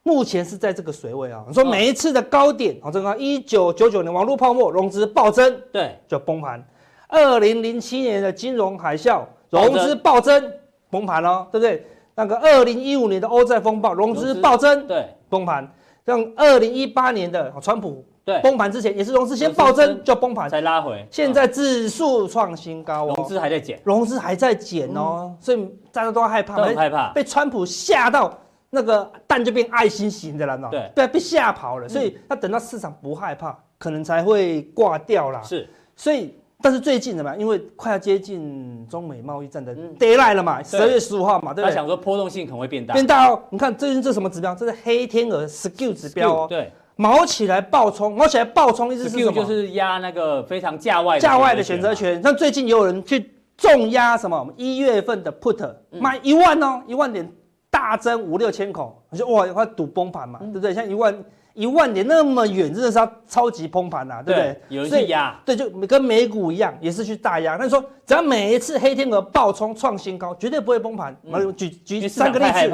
[0.04, 1.44] 目前是在这个水位啊。
[1.46, 6.66] 你说每一次的高点，哦，这个一九九九年网络泡沫融资暴增对，就崩盘，
[7.10, 10.50] 二零零七年的金融海啸融资暴增
[10.90, 11.86] 崩盘哦，对不对？
[12.16, 15.08] 那个二零一五年的欧债风暴融资暴增对。
[15.30, 15.68] 崩盘，
[16.06, 27.12] 像二零一八年的哦川普对，崩盘之前也是融资先暴增增就崩盘，才拉回，现在指数创新高哦，融资还在减，融资还在减哦，所以大家都害怕，很害怕。
[27.14, 28.34] 被川普吓到，
[28.70, 30.90] 那个蛋就变爱心型的了呢，对。
[30.96, 35.42] 被被吓跑了，所以要等到市场不害怕，可能才会挂掉啦。
[35.42, 35.68] 是。
[35.96, 41.70] 所以，但是最近的嘛，因为快要接近中美贸易战的 deadline 了嘛，十二月十五号嘛，对不对？
[41.70, 44.56] 他想说波动性可能会变大，变大哦，你看最近这什么指标？
[44.56, 49.34] 这是黑天鹅 SKU 指标哦，对毛起来暴冲，毛起来暴冲意思是什么？
[49.34, 52.24] 就是压那个非常价外价外的选择嘛，权。
[52.24, 57.30] 像最近也有人去重压什么一月份的 put，买一万哦，一万点
[57.70, 60.74] 大增五六千口，我就哇，快赌崩盘嘛，对不对？
[60.74, 61.14] 像一万
[61.54, 64.62] 一万点那么远，真的是要超级崩盘呐，对不对？
[64.70, 67.56] 有人去压，对，就跟美股一样，也是去大压。
[67.58, 71.16] 那你说，只要每一次黑天鹅爆冲创新高，绝对不会崩盘。
[71.24, 72.74] 我们举举三个例子，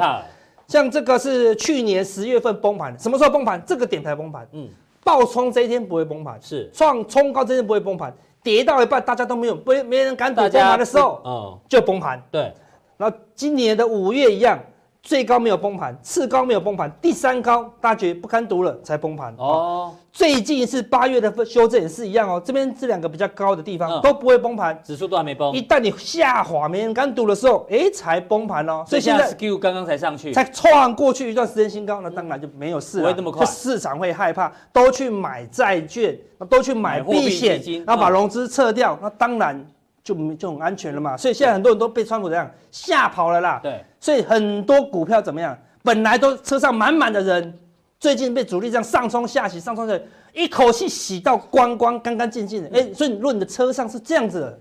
[0.66, 3.62] 像这个是去年十月份崩盘，什么时候崩盘？
[3.66, 4.48] 这个点才崩盘。
[4.52, 4.68] 嗯，
[5.04, 12.22] 爆冲这一天不会崩盘，是创冲高这一天不会崩盘，跌到一半大家都没有，不没人敢赌崩盘的时候哦，就崩盘。
[12.30, 12.52] 对，
[12.96, 14.58] 然后今年的五月一样，
[15.02, 19.34] 最高没有崩盘，次高没有崩盘，第三高大家觉得不堪读了才崩盘。
[19.38, 24.78] 哦，哦，最近是八月的修正也是一样哦，这边这两个比较高的地方、嗯都不会崩盘。
[24.84, 28.84] 指数都还没崩一，旦你下滑，没人敢赌的时候，哎，才崩盘哦。
[28.86, 33.04] 所以现在 SKU 刚刚才上去，才创过去一段时间新高，那当然就没有事了。
[33.04, 36.16] 不会这么快市场会害怕，都去买债券，
[36.48, 39.66] 都去买避险然后把嗯融资撤掉，那当然
[40.04, 41.16] 就就很安全了嘛。
[41.16, 43.60] 所以现在很多人都被川普这样吓跑了啦。
[43.62, 45.56] 对，所以很多股票怎么样？
[45.82, 47.58] 本来都车上满满的人，
[47.98, 52.70] 最近被主力这样上冲下洗，上冲下洗，一口气洗到光光、干干净净的。
[52.72, 54.58] 哎、所以如果你的车上是这样子的，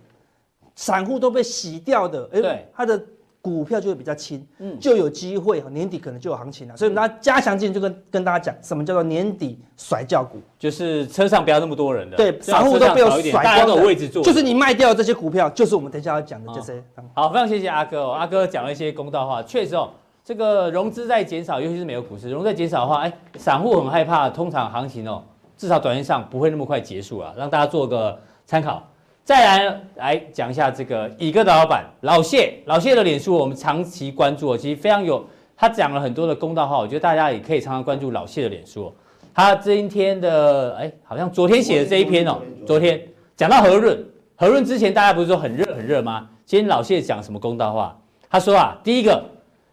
[0.76, 3.02] 散户都被洗掉的，哎、对它的
[3.42, 6.76] 股票就会比较轻，嗯，就有机会年底可能就有行情了。
[6.76, 16.84] 所以我们大家加强进，就跟跟大家讲，什么叫做年底甩轿股，就是车上不要那么多人的，对，散户都被我甩光了位置坐，就是你卖掉这些股票，就是我们等一下要讲的这些。
[17.14, 19.90] 好，非常谢谢阿哥哦，阿哥讲了一些公道话，确实哦，
[20.26, 25.24] 这个融资在减少，尤其是美国股市融资在减少的话，哎，散户很害怕，通常行情哦，
[25.56, 28.84] 至少短线上不会那么快结束啊，让大家做个参考。
[29.30, 35.24] 再来来讲一下这个乙哥的老板老谢，老谢的脸书我们长期关注，其实非常有，
[35.56, 38.92] 他讲了很多的公道话，我觉得大家也可以常常关注老谢的脸书。
[39.32, 43.00] 他今天的哎，好像昨天写的这一篇哦，昨天
[43.36, 44.04] 讲到和润，
[44.36, 46.28] 和润之前大家不是说很热很热吗？
[46.44, 47.96] 今天老谢讲什么公道话？
[48.32, 49.24] 他说啊，第一个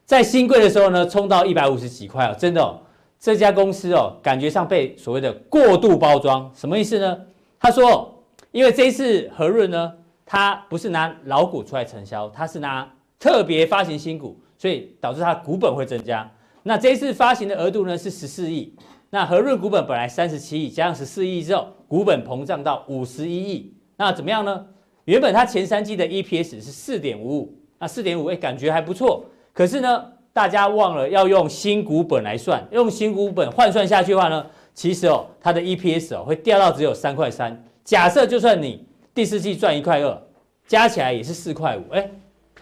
[0.04, 2.78] 在新贵的时候呢，冲到一百五十几块哦，真的哦，
[3.18, 7.18] 这家公司哦，感觉上被所谓的过度包装，什么意思呢？
[7.58, 8.12] 他说。
[8.56, 9.92] 因为这一次和润呢，
[10.24, 16.26] 它不是拿老股出来承销，它是拿特别发行新股，所以导致它股本会增加。
[16.62, 18.74] 那这一次发行的额度呢是十四亿，
[19.10, 23.74] 那和润股本本来三十七亿，加上十四亿之后，股本膨胀到五十一亿。
[23.98, 24.64] 那怎么样呢？
[25.04, 29.26] 原本它前三季的 EPS 是四点五五，那四点五，哎，感觉还不错。
[29.52, 37.62] 可是呢，大家忘了要用新股本来算，用新股本换算下去的话呢，其实哦，它的 EPS 哦会掉到只有三块三。
[37.86, 40.22] 假设就算你第四季赚一块二，
[40.66, 42.10] 加起来也是四块五，哎，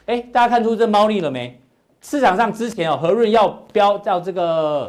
[0.04, 1.58] 哎，大家看出这猫腻了没？
[2.02, 4.86] 市场上之前哦，和润要标到这个，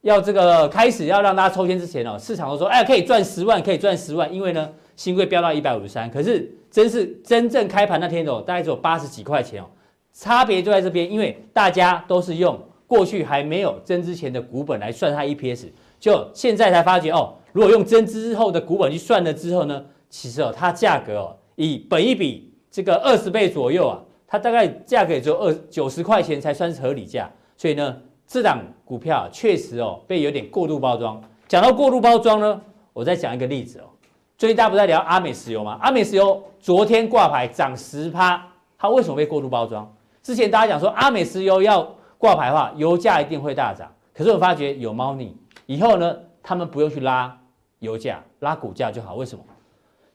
[0.00, 9.66] 要这个开始要让大家抽签之前哦，市场都说，哎，可以赚十万，可以赚十万，因为呢，新贵飙到一百五十三，可是真是真正开盘那天哦，大概只有八十几块钱哦，
[10.12, 15.66] 差别就在这边，因为大家都是用过去还没有增之前的股本来算它 EPS，
[16.00, 17.34] 就现在才发觉哦。
[17.52, 27.30] 如果用增资之后的股本去算了之后呢，其实哦，它价格哦，以本一比这个二十倍左右啊，它大概价格也只有二九十块钱才算是合理价。
[27.56, 31.20] 所以呢，这档股票确实哦，被有点过度包装。
[31.48, 32.60] 讲到过度包装呢，
[32.92, 33.84] 我再讲一个例子哦。
[34.36, 35.78] 最近大家不在聊阿美石油吗？
[35.80, 38.46] 阿美石油昨天挂牌涨十趴，
[38.78, 39.90] 它为什么被过度包装？
[40.22, 41.82] 之前大家讲说阿美石油要
[42.18, 43.90] 挂牌的话，油价一定会大涨。
[44.14, 45.34] 可是我发觉有猫腻，
[45.66, 46.16] 以后呢，
[46.48, 47.38] 他们不用去拉。
[47.80, 49.44] 油价拉股价就好，为什么？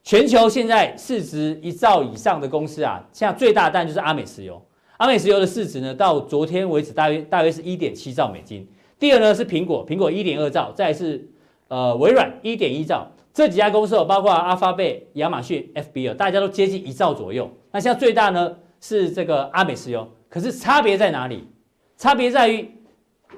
[0.03, 4.59] 全球现在市值一兆以上的公司啊，现在最大单就是阿美石油。
[4.97, 8.67] 阿美石油的市值呢，到昨天为止大约大约是一点七兆美金。
[8.99, 11.25] 第二呢是苹果，苹果一点二兆，再是
[11.67, 13.07] 呃微软一点一兆。
[13.31, 17.49] 这几家公司哦，包括阿发贝、亚马逊、FB 大家都接近一兆左右。
[17.71, 21.47] 那现在最大呢是这个阿美石油，可是差别在哪里？
[21.95, 22.69] 差别在于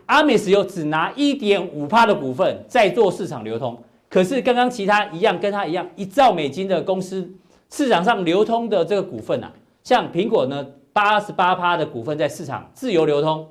[0.05, 3.77] 阿美石油只拿一点五趴的股份在做市场流通。
[4.09, 7.29] 可是刚刚其他一样，跟它一样一兆美金的公司
[7.69, 9.51] 市场上流通的这个股份啊，
[9.83, 13.45] 像苹果呢，八十八趴的股份在市场自由流通，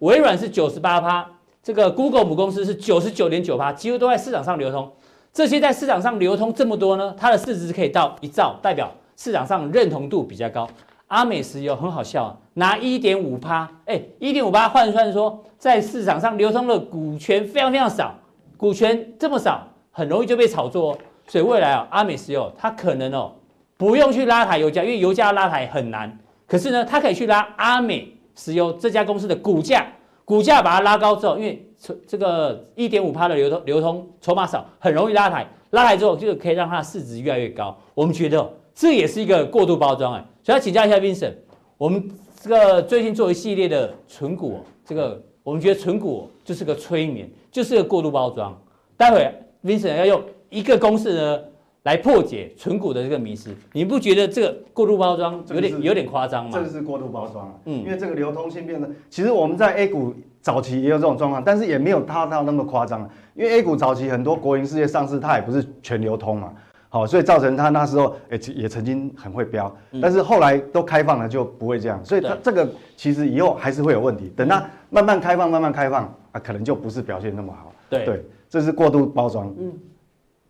[0.00, 1.26] 微软是九十八趴，
[1.62, 4.90] 这个 Google 母公司是九十九点九趴，几乎都在市场上流通。
[5.32, 10.68] 这些在市场上流通这么多呢，它的市值可以到一兆，代表市场上认同度比较高。
[11.10, 18.14] 阿美石油很好笑啊，拿一点五趴，哎，一点五趴换算说，在市场上流通的股权非常非常少，
[18.56, 19.66] 股权这么少。
[19.92, 23.32] 很容易就被炒作，哦所以未来啊，阿美石油它可能哦
[23.76, 26.16] 不用去拉抬油价，因为油价拉抬很难。
[26.46, 29.84] 可是呢，它可以去拉阿美石油这家公司的股价，
[30.24, 31.68] 股价把它拉高之后，因为
[32.06, 37.76] 这个一点五趴的流通流通筹码少，很容易拉抬，拉抬之后就可以让它市值越来越高。
[37.94, 41.34] 我们觉得这也是一个过度包装哎，所以要请教一下 Vincent，
[41.76, 48.58] 我们这个最近做一系列的存股，这个我们觉得存股就是个催眠，就是个过度包装，
[48.96, 49.32] 待会。
[49.62, 51.38] Vincent 要用一个公式呢
[51.82, 56.50] 来破解存股的这个迷思，你不觉得这个过度包装有点有点夸张吗？
[56.54, 66.54] 这个是过度包装，嗯，因为这个流通性变得，其实我们在 A 股早期也有这种状况，但是也没有它到那么夸张，因为 A 股早期很多国营事业上市，它也不是全流通嘛，
[66.90, 78.24] 好，所以造成它那时候诶也曾经很会飙，但是后来都开放了就不会这样，所以它这个其实以后还是会有问题，等它慢慢开放慢慢开放啊，可能就不是表现那么好，对对。
[78.48, 79.72] 这是过度包装，嗯，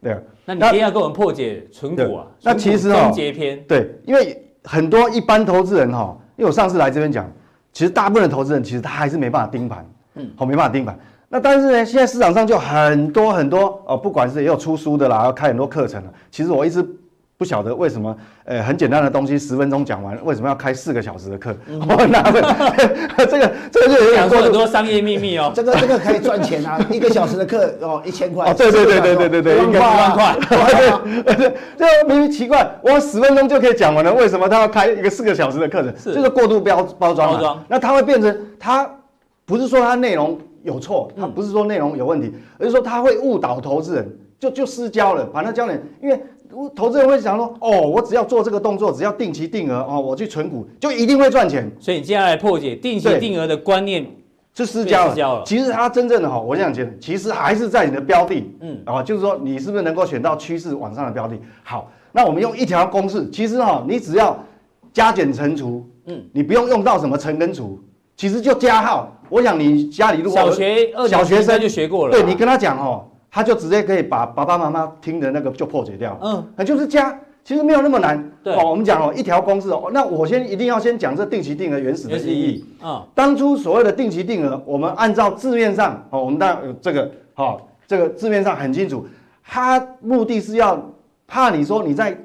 [0.03, 0.17] 对。
[0.47, 2.27] 那你一定要跟我们破解存股啊？
[2.43, 7.31] 那其实哦，结篇，对，因为很多一般投资人哈，因为我上次来这边讲，
[7.75, 10.99] 其实大部分的投资人其实他还是没办法盯盘，嗯，好，没办法盯盘。
[11.33, 16.11] 那但是呢，现在市场上就很多很多哦，不管是也有出书的啦，要开很多课程了。
[16.29, 16.85] 其实我一直
[17.39, 21.55] 不晓得为什么，呃，很简单的东西十分钟讲完，为什么要开四个小时的课？
[21.89, 22.43] 我很纳闷，
[23.17, 25.53] 这个这个就有点过很多商业秘密哦。
[25.55, 28.51] 这个这个可以赚钱啊，一个小时的课哦，一千块。
[28.51, 30.37] 哦，对对对对对对对，应该一万块。
[31.23, 35.95] 对对，这明明奇怪，我十分钟就可以讲完了，为什么他要开一个四个小时的课程？
[35.97, 37.35] 是这个过度标包装。
[37.35, 37.65] 包装。
[37.69, 38.91] 那它会变成，它
[39.47, 46.21] 不是说它内容有错，它不是说内容有问题，而是说它会误导投资人，就就失焦了，把那焦点，因为。
[46.75, 54.05] 投资人会想说：“哦，我只要做这个动作，只要定期定额哦，我去存股就一定会赚钱。”所以你接下来破解定期定额的观念
[54.53, 55.45] 是失焦了。
[55.47, 61.39] 其实它真正的哈，我想讲，其实还是在你的标的，嗯，啊，就是说你是不是能够选到趋势往上的标的？
[61.63, 64.37] 好，那我们用一条公式，其实哈，你只要
[64.93, 67.79] 加减乘除，嗯，你不用用到什么乘跟除，
[68.17, 69.17] 其实就加号。
[69.31, 73.07] 我想你家里如果小学小学生就学过了，对你跟他讲哦。
[73.33, 78.29] 他就直接可以把爸爸妈妈听的那个就破解掉，嗯，那就是加，其实没有那么难。
[78.43, 82.65] 对，哦，我们讲哦，一条公式哦，那我先一定要先讲这定期定额原始的意义。
[82.83, 89.07] 啊，当初所谓的定期定额，我们按照字面上，哦，我们当然有这个，好，这个字面上很清楚，
[89.47, 90.93] 它目的是要
[91.29, 92.21] 怕你说你在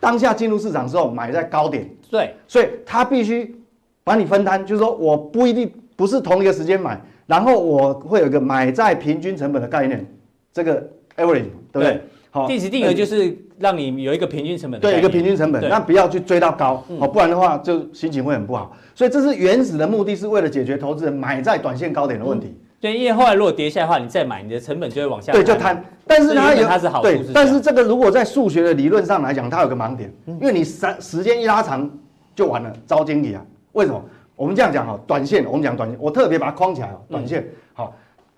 [0.00, 3.54] 当下进入市场的时候买在高点，对，所以他必须
[4.02, 10.06] 把你分摊，就是说我不一定不是同一个时间买，然后我会有一个买在平均成本的概念。
[10.52, 10.80] 这个
[11.16, 12.00] average 对不对？
[12.30, 14.80] 好，定时定额就是让你有一个平均成本。
[14.80, 18.76] 对，一个平均成本，那不要去追到高，哦，不然的话就心情会很不好。
[18.94, 22.56] 所以这是原始的目的，是为了解决投资人买在短线高点的问题。
[22.80, 25.32] 对，因为后来如果跌下来的话，你再买，你的成本就会往下。
[25.32, 25.84] 对，就摊。
[26.06, 31.90] 但是它有它是好处，对，但是这个如果在数学的理论上来讲，它有个盲点，因为你时时间一拉长
[32.36, 33.44] 就完了，遭经理啊？
[33.72, 34.02] 为什么？
[34.38, 37.46] 我们这样讲哈，短线我们讲短线，我特别把它框起来，短线。
[37.74, 37.94] 好。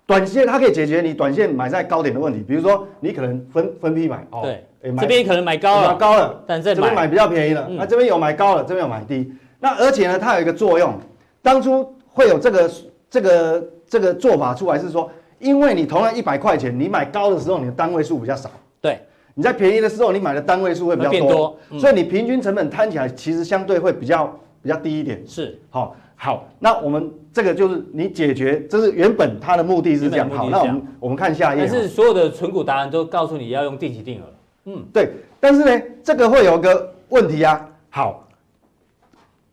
[0.07, 4.65] 短线它可以解决你短线买在高点的问题，比如说你可能分分批买，哦，对，
[4.97, 10.95] 这边可能买高了，买高了，但这边买比较便宜了，那这边有买高了，这边有买低，那而且呢，它有一个作用，
[11.41, 12.71] 当初会有这个
[13.09, 15.09] 这个这个做法出来是说，
[15.39, 18.99] 因为你同样一百块钱，你买高的时候你的单位数比较少，对，
[19.33, 25.95] 你在便宜的时候你买的单位数会比较多，所以你平均成本摊起来其实相对会比较比较低一点，是，好。
[26.23, 30.29] 好，那我们这个就是你解决，这是原本它的目的是这样。
[30.29, 31.65] 好，那我们我们看下一页。
[31.67, 34.23] 但是所有的存股答案都告诉你要用定期定额。
[34.65, 35.13] 嗯，对。
[35.39, 37.67] 但是呢，这个会有个问题啊。
[37.89, 38.27] 好，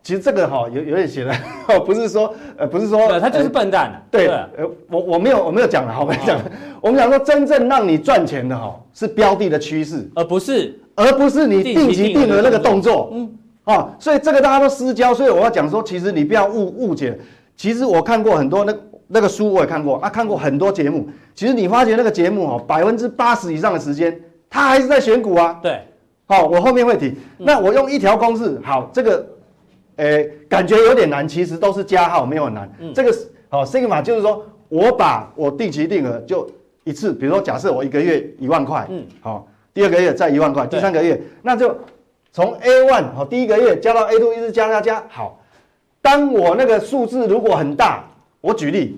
[0.02, 1.34] 其实这个哈有有点写的，
[1.86, 4.04] 不是说呃不是说他就是笨蛋。
[4.10, 4.46] 对，呃
[4.90, 6.38] 我我没有我没有讲了，我没讲。
[6.82, 13.08] 我们讲说真正让你赚钱的哈是标的的趋势，而不是而不是你定期定额那个动作。
[13.14, 13.34] 嗯。
[13.68, 17.18] 啊，所以这个大家都私交，所以我要讲说，其实你不要误误解。
[17.54, 18.74] 其实我看过很多那
[19.08, 21.06] 那个书，我也看过啊，看过很多节目。
[21.34, 25.60] 其实你发觉那个节目哦，百分之八十以上的时间，他还是在选股啊。
[25.62, 25.82] 对，
[26.24, 27.14] 好，我后面会提。
[27.36, 29.26] 那我用一条公式，好，这个，
[29.96, 32.72] 诶，感觉有点难，其实都是加号，没有很难。
[32.80, 36.50] 嗯，这个是好，Sigma 就是说我把我定期定额就
[36.84, 41.76] 一次，比如说假设我一个月一万块，嗯，好，第二个月再一万块，第三个月那就。
[42.38, 45.02] 从 A one 好，第一个月加到 A two，一直加加加。
[45.08, 45.40] 好，
[46.00, 48.04] 当我那个数字如果很大，
[48.40, 48.96] 我举例，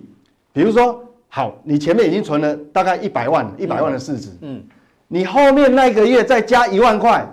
[0.53, 4.63] 比如说，好，你前面已经存了大概一百万，一百万的市值，嗯，
[5.09, 7.27] 你后面那个月再加一万块，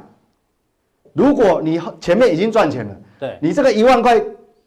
[1.12, 4.18] 如果你前面已经赚钱了，对，你这个一万块，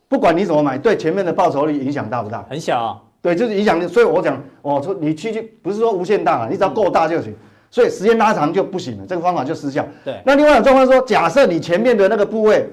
[0.08, 2.44] 不管你怎么买，对前面的报酬率影响大不大？
[2.50, 3.88] 很小啊，对，就是影响。
[3.88, 7.34] 所以我讲，我说你去去，不是说无限大啊，你只要够大就行。
[7.70, 9.86] 所以时间拉长就不行了，这个方法就失效。
[10.04, 12.68] 对，那另外一种状况说，假设你前面的那个部位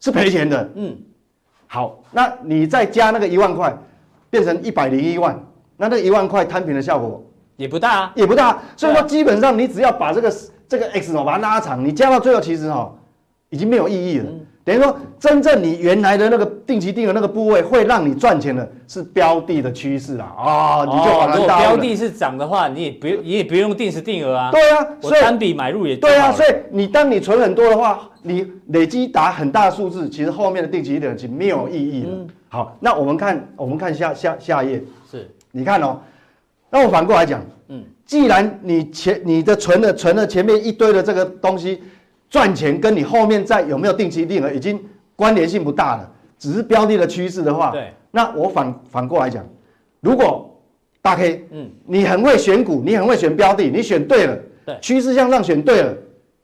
[0.00, 0.96] 是赔钱的，嗯，
[1.66, 3.76] 好，那你再加那个一万块，
[4.30, 5.38] 变成一百零一万，
[5.76, 7.22] 那那一万块摊平的效果
[7.56, 8.58] 也不大，也不大。
[8.76, 10.34] 所以说基本上你只要把这个
[10.66, 12.90] 这个 X 哦把它拉长，你加到最后其实哈
[13.50, 14.30] 已经没有意义了。
[14.30, 20.34] 嗯等于说，真正你原来的那个定期定额那个部位会让你赚钱的，是标的的趋势啊！
[20.36, 21.38] 啊，你就把它当。
[21.38, 24.50] 如果标的是涨的话，你也不用，你也不用定时定额啊。
[24.50, 26.30] 对啊，所以单笔买入也对啊。
[26.30, 32.26] 所以你当你存很多的话，你累积达很大的数字，其实后面的定期定额就没有意义了。
[32.50, 34.84] 好，那我们看，我们看下下下一页。
[35.10, 35.98] 是，你看哦，
[36.68, 41.82] 那我反过来讲，嗯，既然你前你的存的存了前面一堆的这个东西。
[42.30, 44.82] 赚钱跟你后面再有没有定期定额已经
[45.16, 49.44] 关联性不大了，只是标的的趋势的话，对，那我反反过来讲，
[50.00, 50.48] 如果
[51.00, 55.94] 大 K，嗯，你很会选股，你很会选标的，你选对了，对，趋势向上选对了，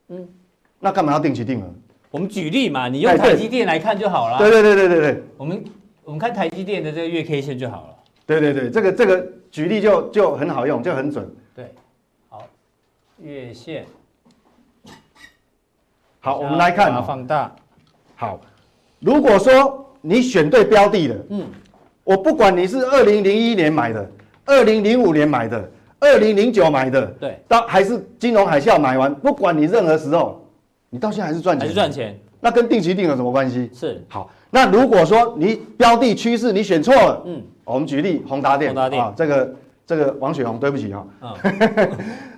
[0.09, 0.29] 嗯，
[0.81, 1.65] 那干嘛要定期定额？
[2.11, 4.39] 我们举例嘛，你用台积电来看就好了。
[4.39, 5.65] 对对对对对对，我们
[6.05, 7.97] 我们看台积电的这个月 K 线就好了。
[8.25, 11.29] 对对对，这个这个举例就就很好用，就很准。
[11.55, 11.67] 对，
[12.29, 12.47] 好，
[13.21, 13.85] 月线。
[16.25, 17.05] 好，我们来看。
[17.05, 17.53] 放大，
[18.17, 18.41] 好，
[18.99, 21.45] 如果说你选对标的了，嗯，
[22.03, 24.11] 我不管你是二零零一年买的，
[24.47, 25.71] 二零零五年买的，
[26.01, 30.43] 二零零九买的，对，到还是金融海啸买完，不管你任何时候，
[30.89, 33.71] 你到现在还是赚钱，还是赚钱，那跟定期定有什么关系？
[33.75, 34.03] 是。
[34.09, 39.05] 好，那如果说你标的趋势你选错了，嗯，我们举例宏达电，宏达电。
[39.05, 39.55] 啊，这个
[39.87, 41.35] 这个王雪红，对不起哈、嗯，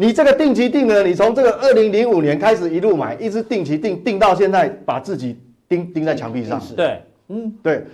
[0.00, 5.36] 你这个定期定额，你从这个二零零五年开始一路买，一直定期定定到现在，把自己
[5.68, 7.84] 钉钉在墙壁上，对，嗯，对，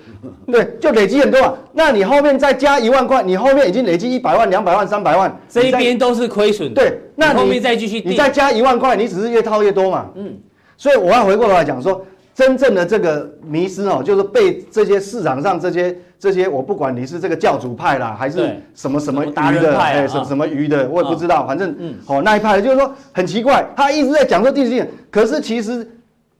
[0.46, 1.54] 对，就累积很多啊。
[1.72, 10.10] 那你后面再加一万块，你后面已经累积一百万、两百万、三百万，这一边都是亏损的，对，那你你后面再继续定，你再加一万块，你只是越套越多嘛。
[10.14, 10.36] 嗯，
[10.76, 12.04] 所以我要回过头来讲说，
[12.34, 25.88] 真正的这个迷失哦，就是被这些市场上这些这些，我不管你是这个教主派啦，还是什么什么鱼的，什么什么鱼的，我也不知道，反正嗯哦那一派就是说很奇怪，他一直在讲说定期定额，可是其实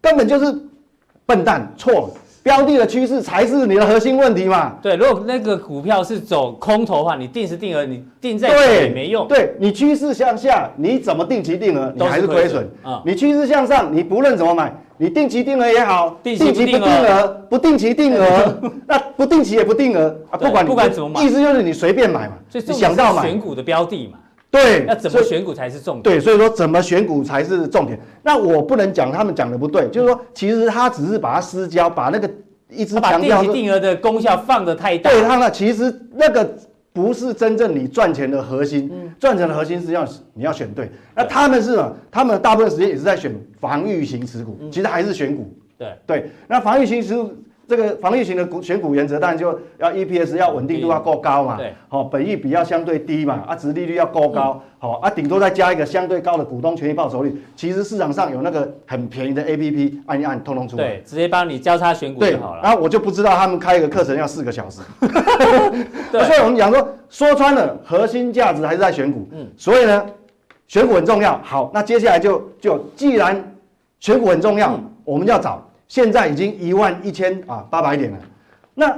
[0.01, 0.53] 根本就是
[1.24, 2.09] 笨蛋，错了。
[2.42, 4.76] 标的的趋势才是你的核心问题嘛。
[4.82, 13.01] 对，如果那个股票是走空头的话，你定时定额，你定在对，也没用，对你趋势向下，你怎么定期定额，你都还是亏损啊。
[13.01, 17.47] 嗯你趋势向上，你不论怎么买，你定期定额也好，定期不定额。
[17.51, 21.22] 不定期定额， 那不定期也不定额啊，不管你不管怎么买。
[21.22, 23.22] 意思就是你随便买嘛，你想到买。
[23.22, 24.18] 选，股的标的嘛，
[24.51, 26.03] 对，那怎么选股才是重点。
[26.03, 27.99] 对，所以说怎么选股才是重点。
[28.22, 32.30] 那我不能讲他们讲的不对，就是说其实他只是把它私交，把那个
[32.70, 36.49] 一直他把定期定额的功效放得太大，对他那，其实那个
[36.95, 38.88] 不是真正你赚钱的核心，
[39.18, 40.88] 赚钱的核心是要你要选对。
[41.14, 41.97] 那他们是什么？
[42.09, 45.53] 他们大部分时间也是在选防御型持股，其实还是选股。
[45.76, 47.34] 对对，那防御型持股
[47.66, 57.34] 这个防御型的股选股原则，当然就要 EPS 要稳定度要够高嘛，对，好、本益比要相对低嘛，啊，值利率要够高，好、啊，顶多再加一个相对高的股东权益报酬率。
[57.56, 60.84] 其实市场上有那个很便宜的 APP，按一按，通通出来。
[60.84, 62.62] 对，直接帮你交叉选股对就好，了。
[62.62, 64.80] 然后我就不知道他们开一个课程要四个小时。
[66.12, 69.26] 对 所以我们讲说，说穿了，核心价值还是在选股。
[69.32, 70.04] 嗯所以呢，
[70.68, 71.40] 选股很重要。
[71.42, 73.42] 好，那接下来就就既然
[74.00, 75.66] 选股很重要，嗯我们要找。
[75.89, 78.18] 现在已经一万一千啊八百点了，
[78.74, 78.97] 那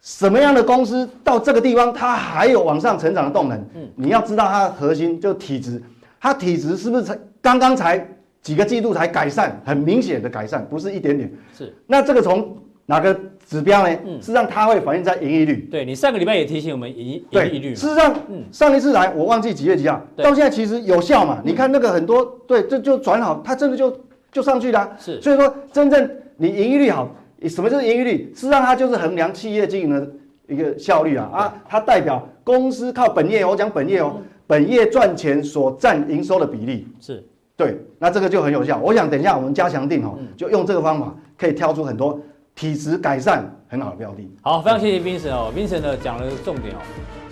[0.00, 3.58] 什么样的公司到这个地方它还有往上成长的动能？
[3.74, 5.82] 嗯你要知道它的核心就体质，
[6.20, 8.06] 它体质是不是才刚刚才
[8.42, 11.32] 几个季度才改善，很明显的改善，不是一点点。
[11.56, 13.18] 是那这个从哪个
[13.48, 13.96] 指标呢？
[14.06, 15.66] 嗯事实上它会反映在盈利率。
[15.70, 21.40] 对你上个礼拜也提醒我们盈盈对利率嘛，事实上，嗯上一次来我忘记几月几号，到现在其实有效嘛？
[21.44, 24.90] 你看那个很多，对，这就转好，它真的就就上去了啊。
[25.00, 27.08] 是所以说真正你盈利率好，
[27.48, 28.32] 什么就是盈利率？
[28.34, 30.10] 事实上它就是衡量企业经营的
[30.48, 34.16] 一个效率啊啊，它代表公司靠本业，我讲本业哦，
[34.46, 36.86] 本业赚钱所占营收的比例。
[37.00, 37.24] 是
[37.56, 38.78] 对，那这个就很有效。
[38.82, 42.20] 我想等一下我们加强定哦，就用这个方法可以挑出很多
[42.54, 44.30] 体质改善很好的标的。
[44.42, 46.78] 好，非常谢谢 Vincent 哦，Vincent 呢讲了重点哦，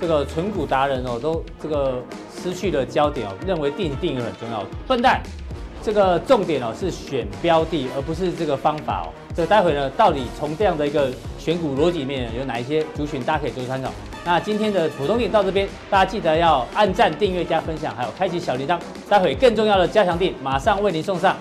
[0.01, 2.03] 这个纯股达人哦都这个
[2.35, 5.21] 失去了焦点哦，认为定期定很重要，笨蛋。
[5.85, 9.13] 这个重点哦是选标的，而不是这个方法哦。
[9.37, 13.93] 这待会呢，到底从这样的一个选股逻辑里面有哪一些族群，大家可以做参考。
[14.25, 18.79] 那今天的普通点到这边，大家记得要按赞、订阅、加分享，还有开启小铃铛。
[19.11, 21.37] 待会更重要的加强店马上为您送上。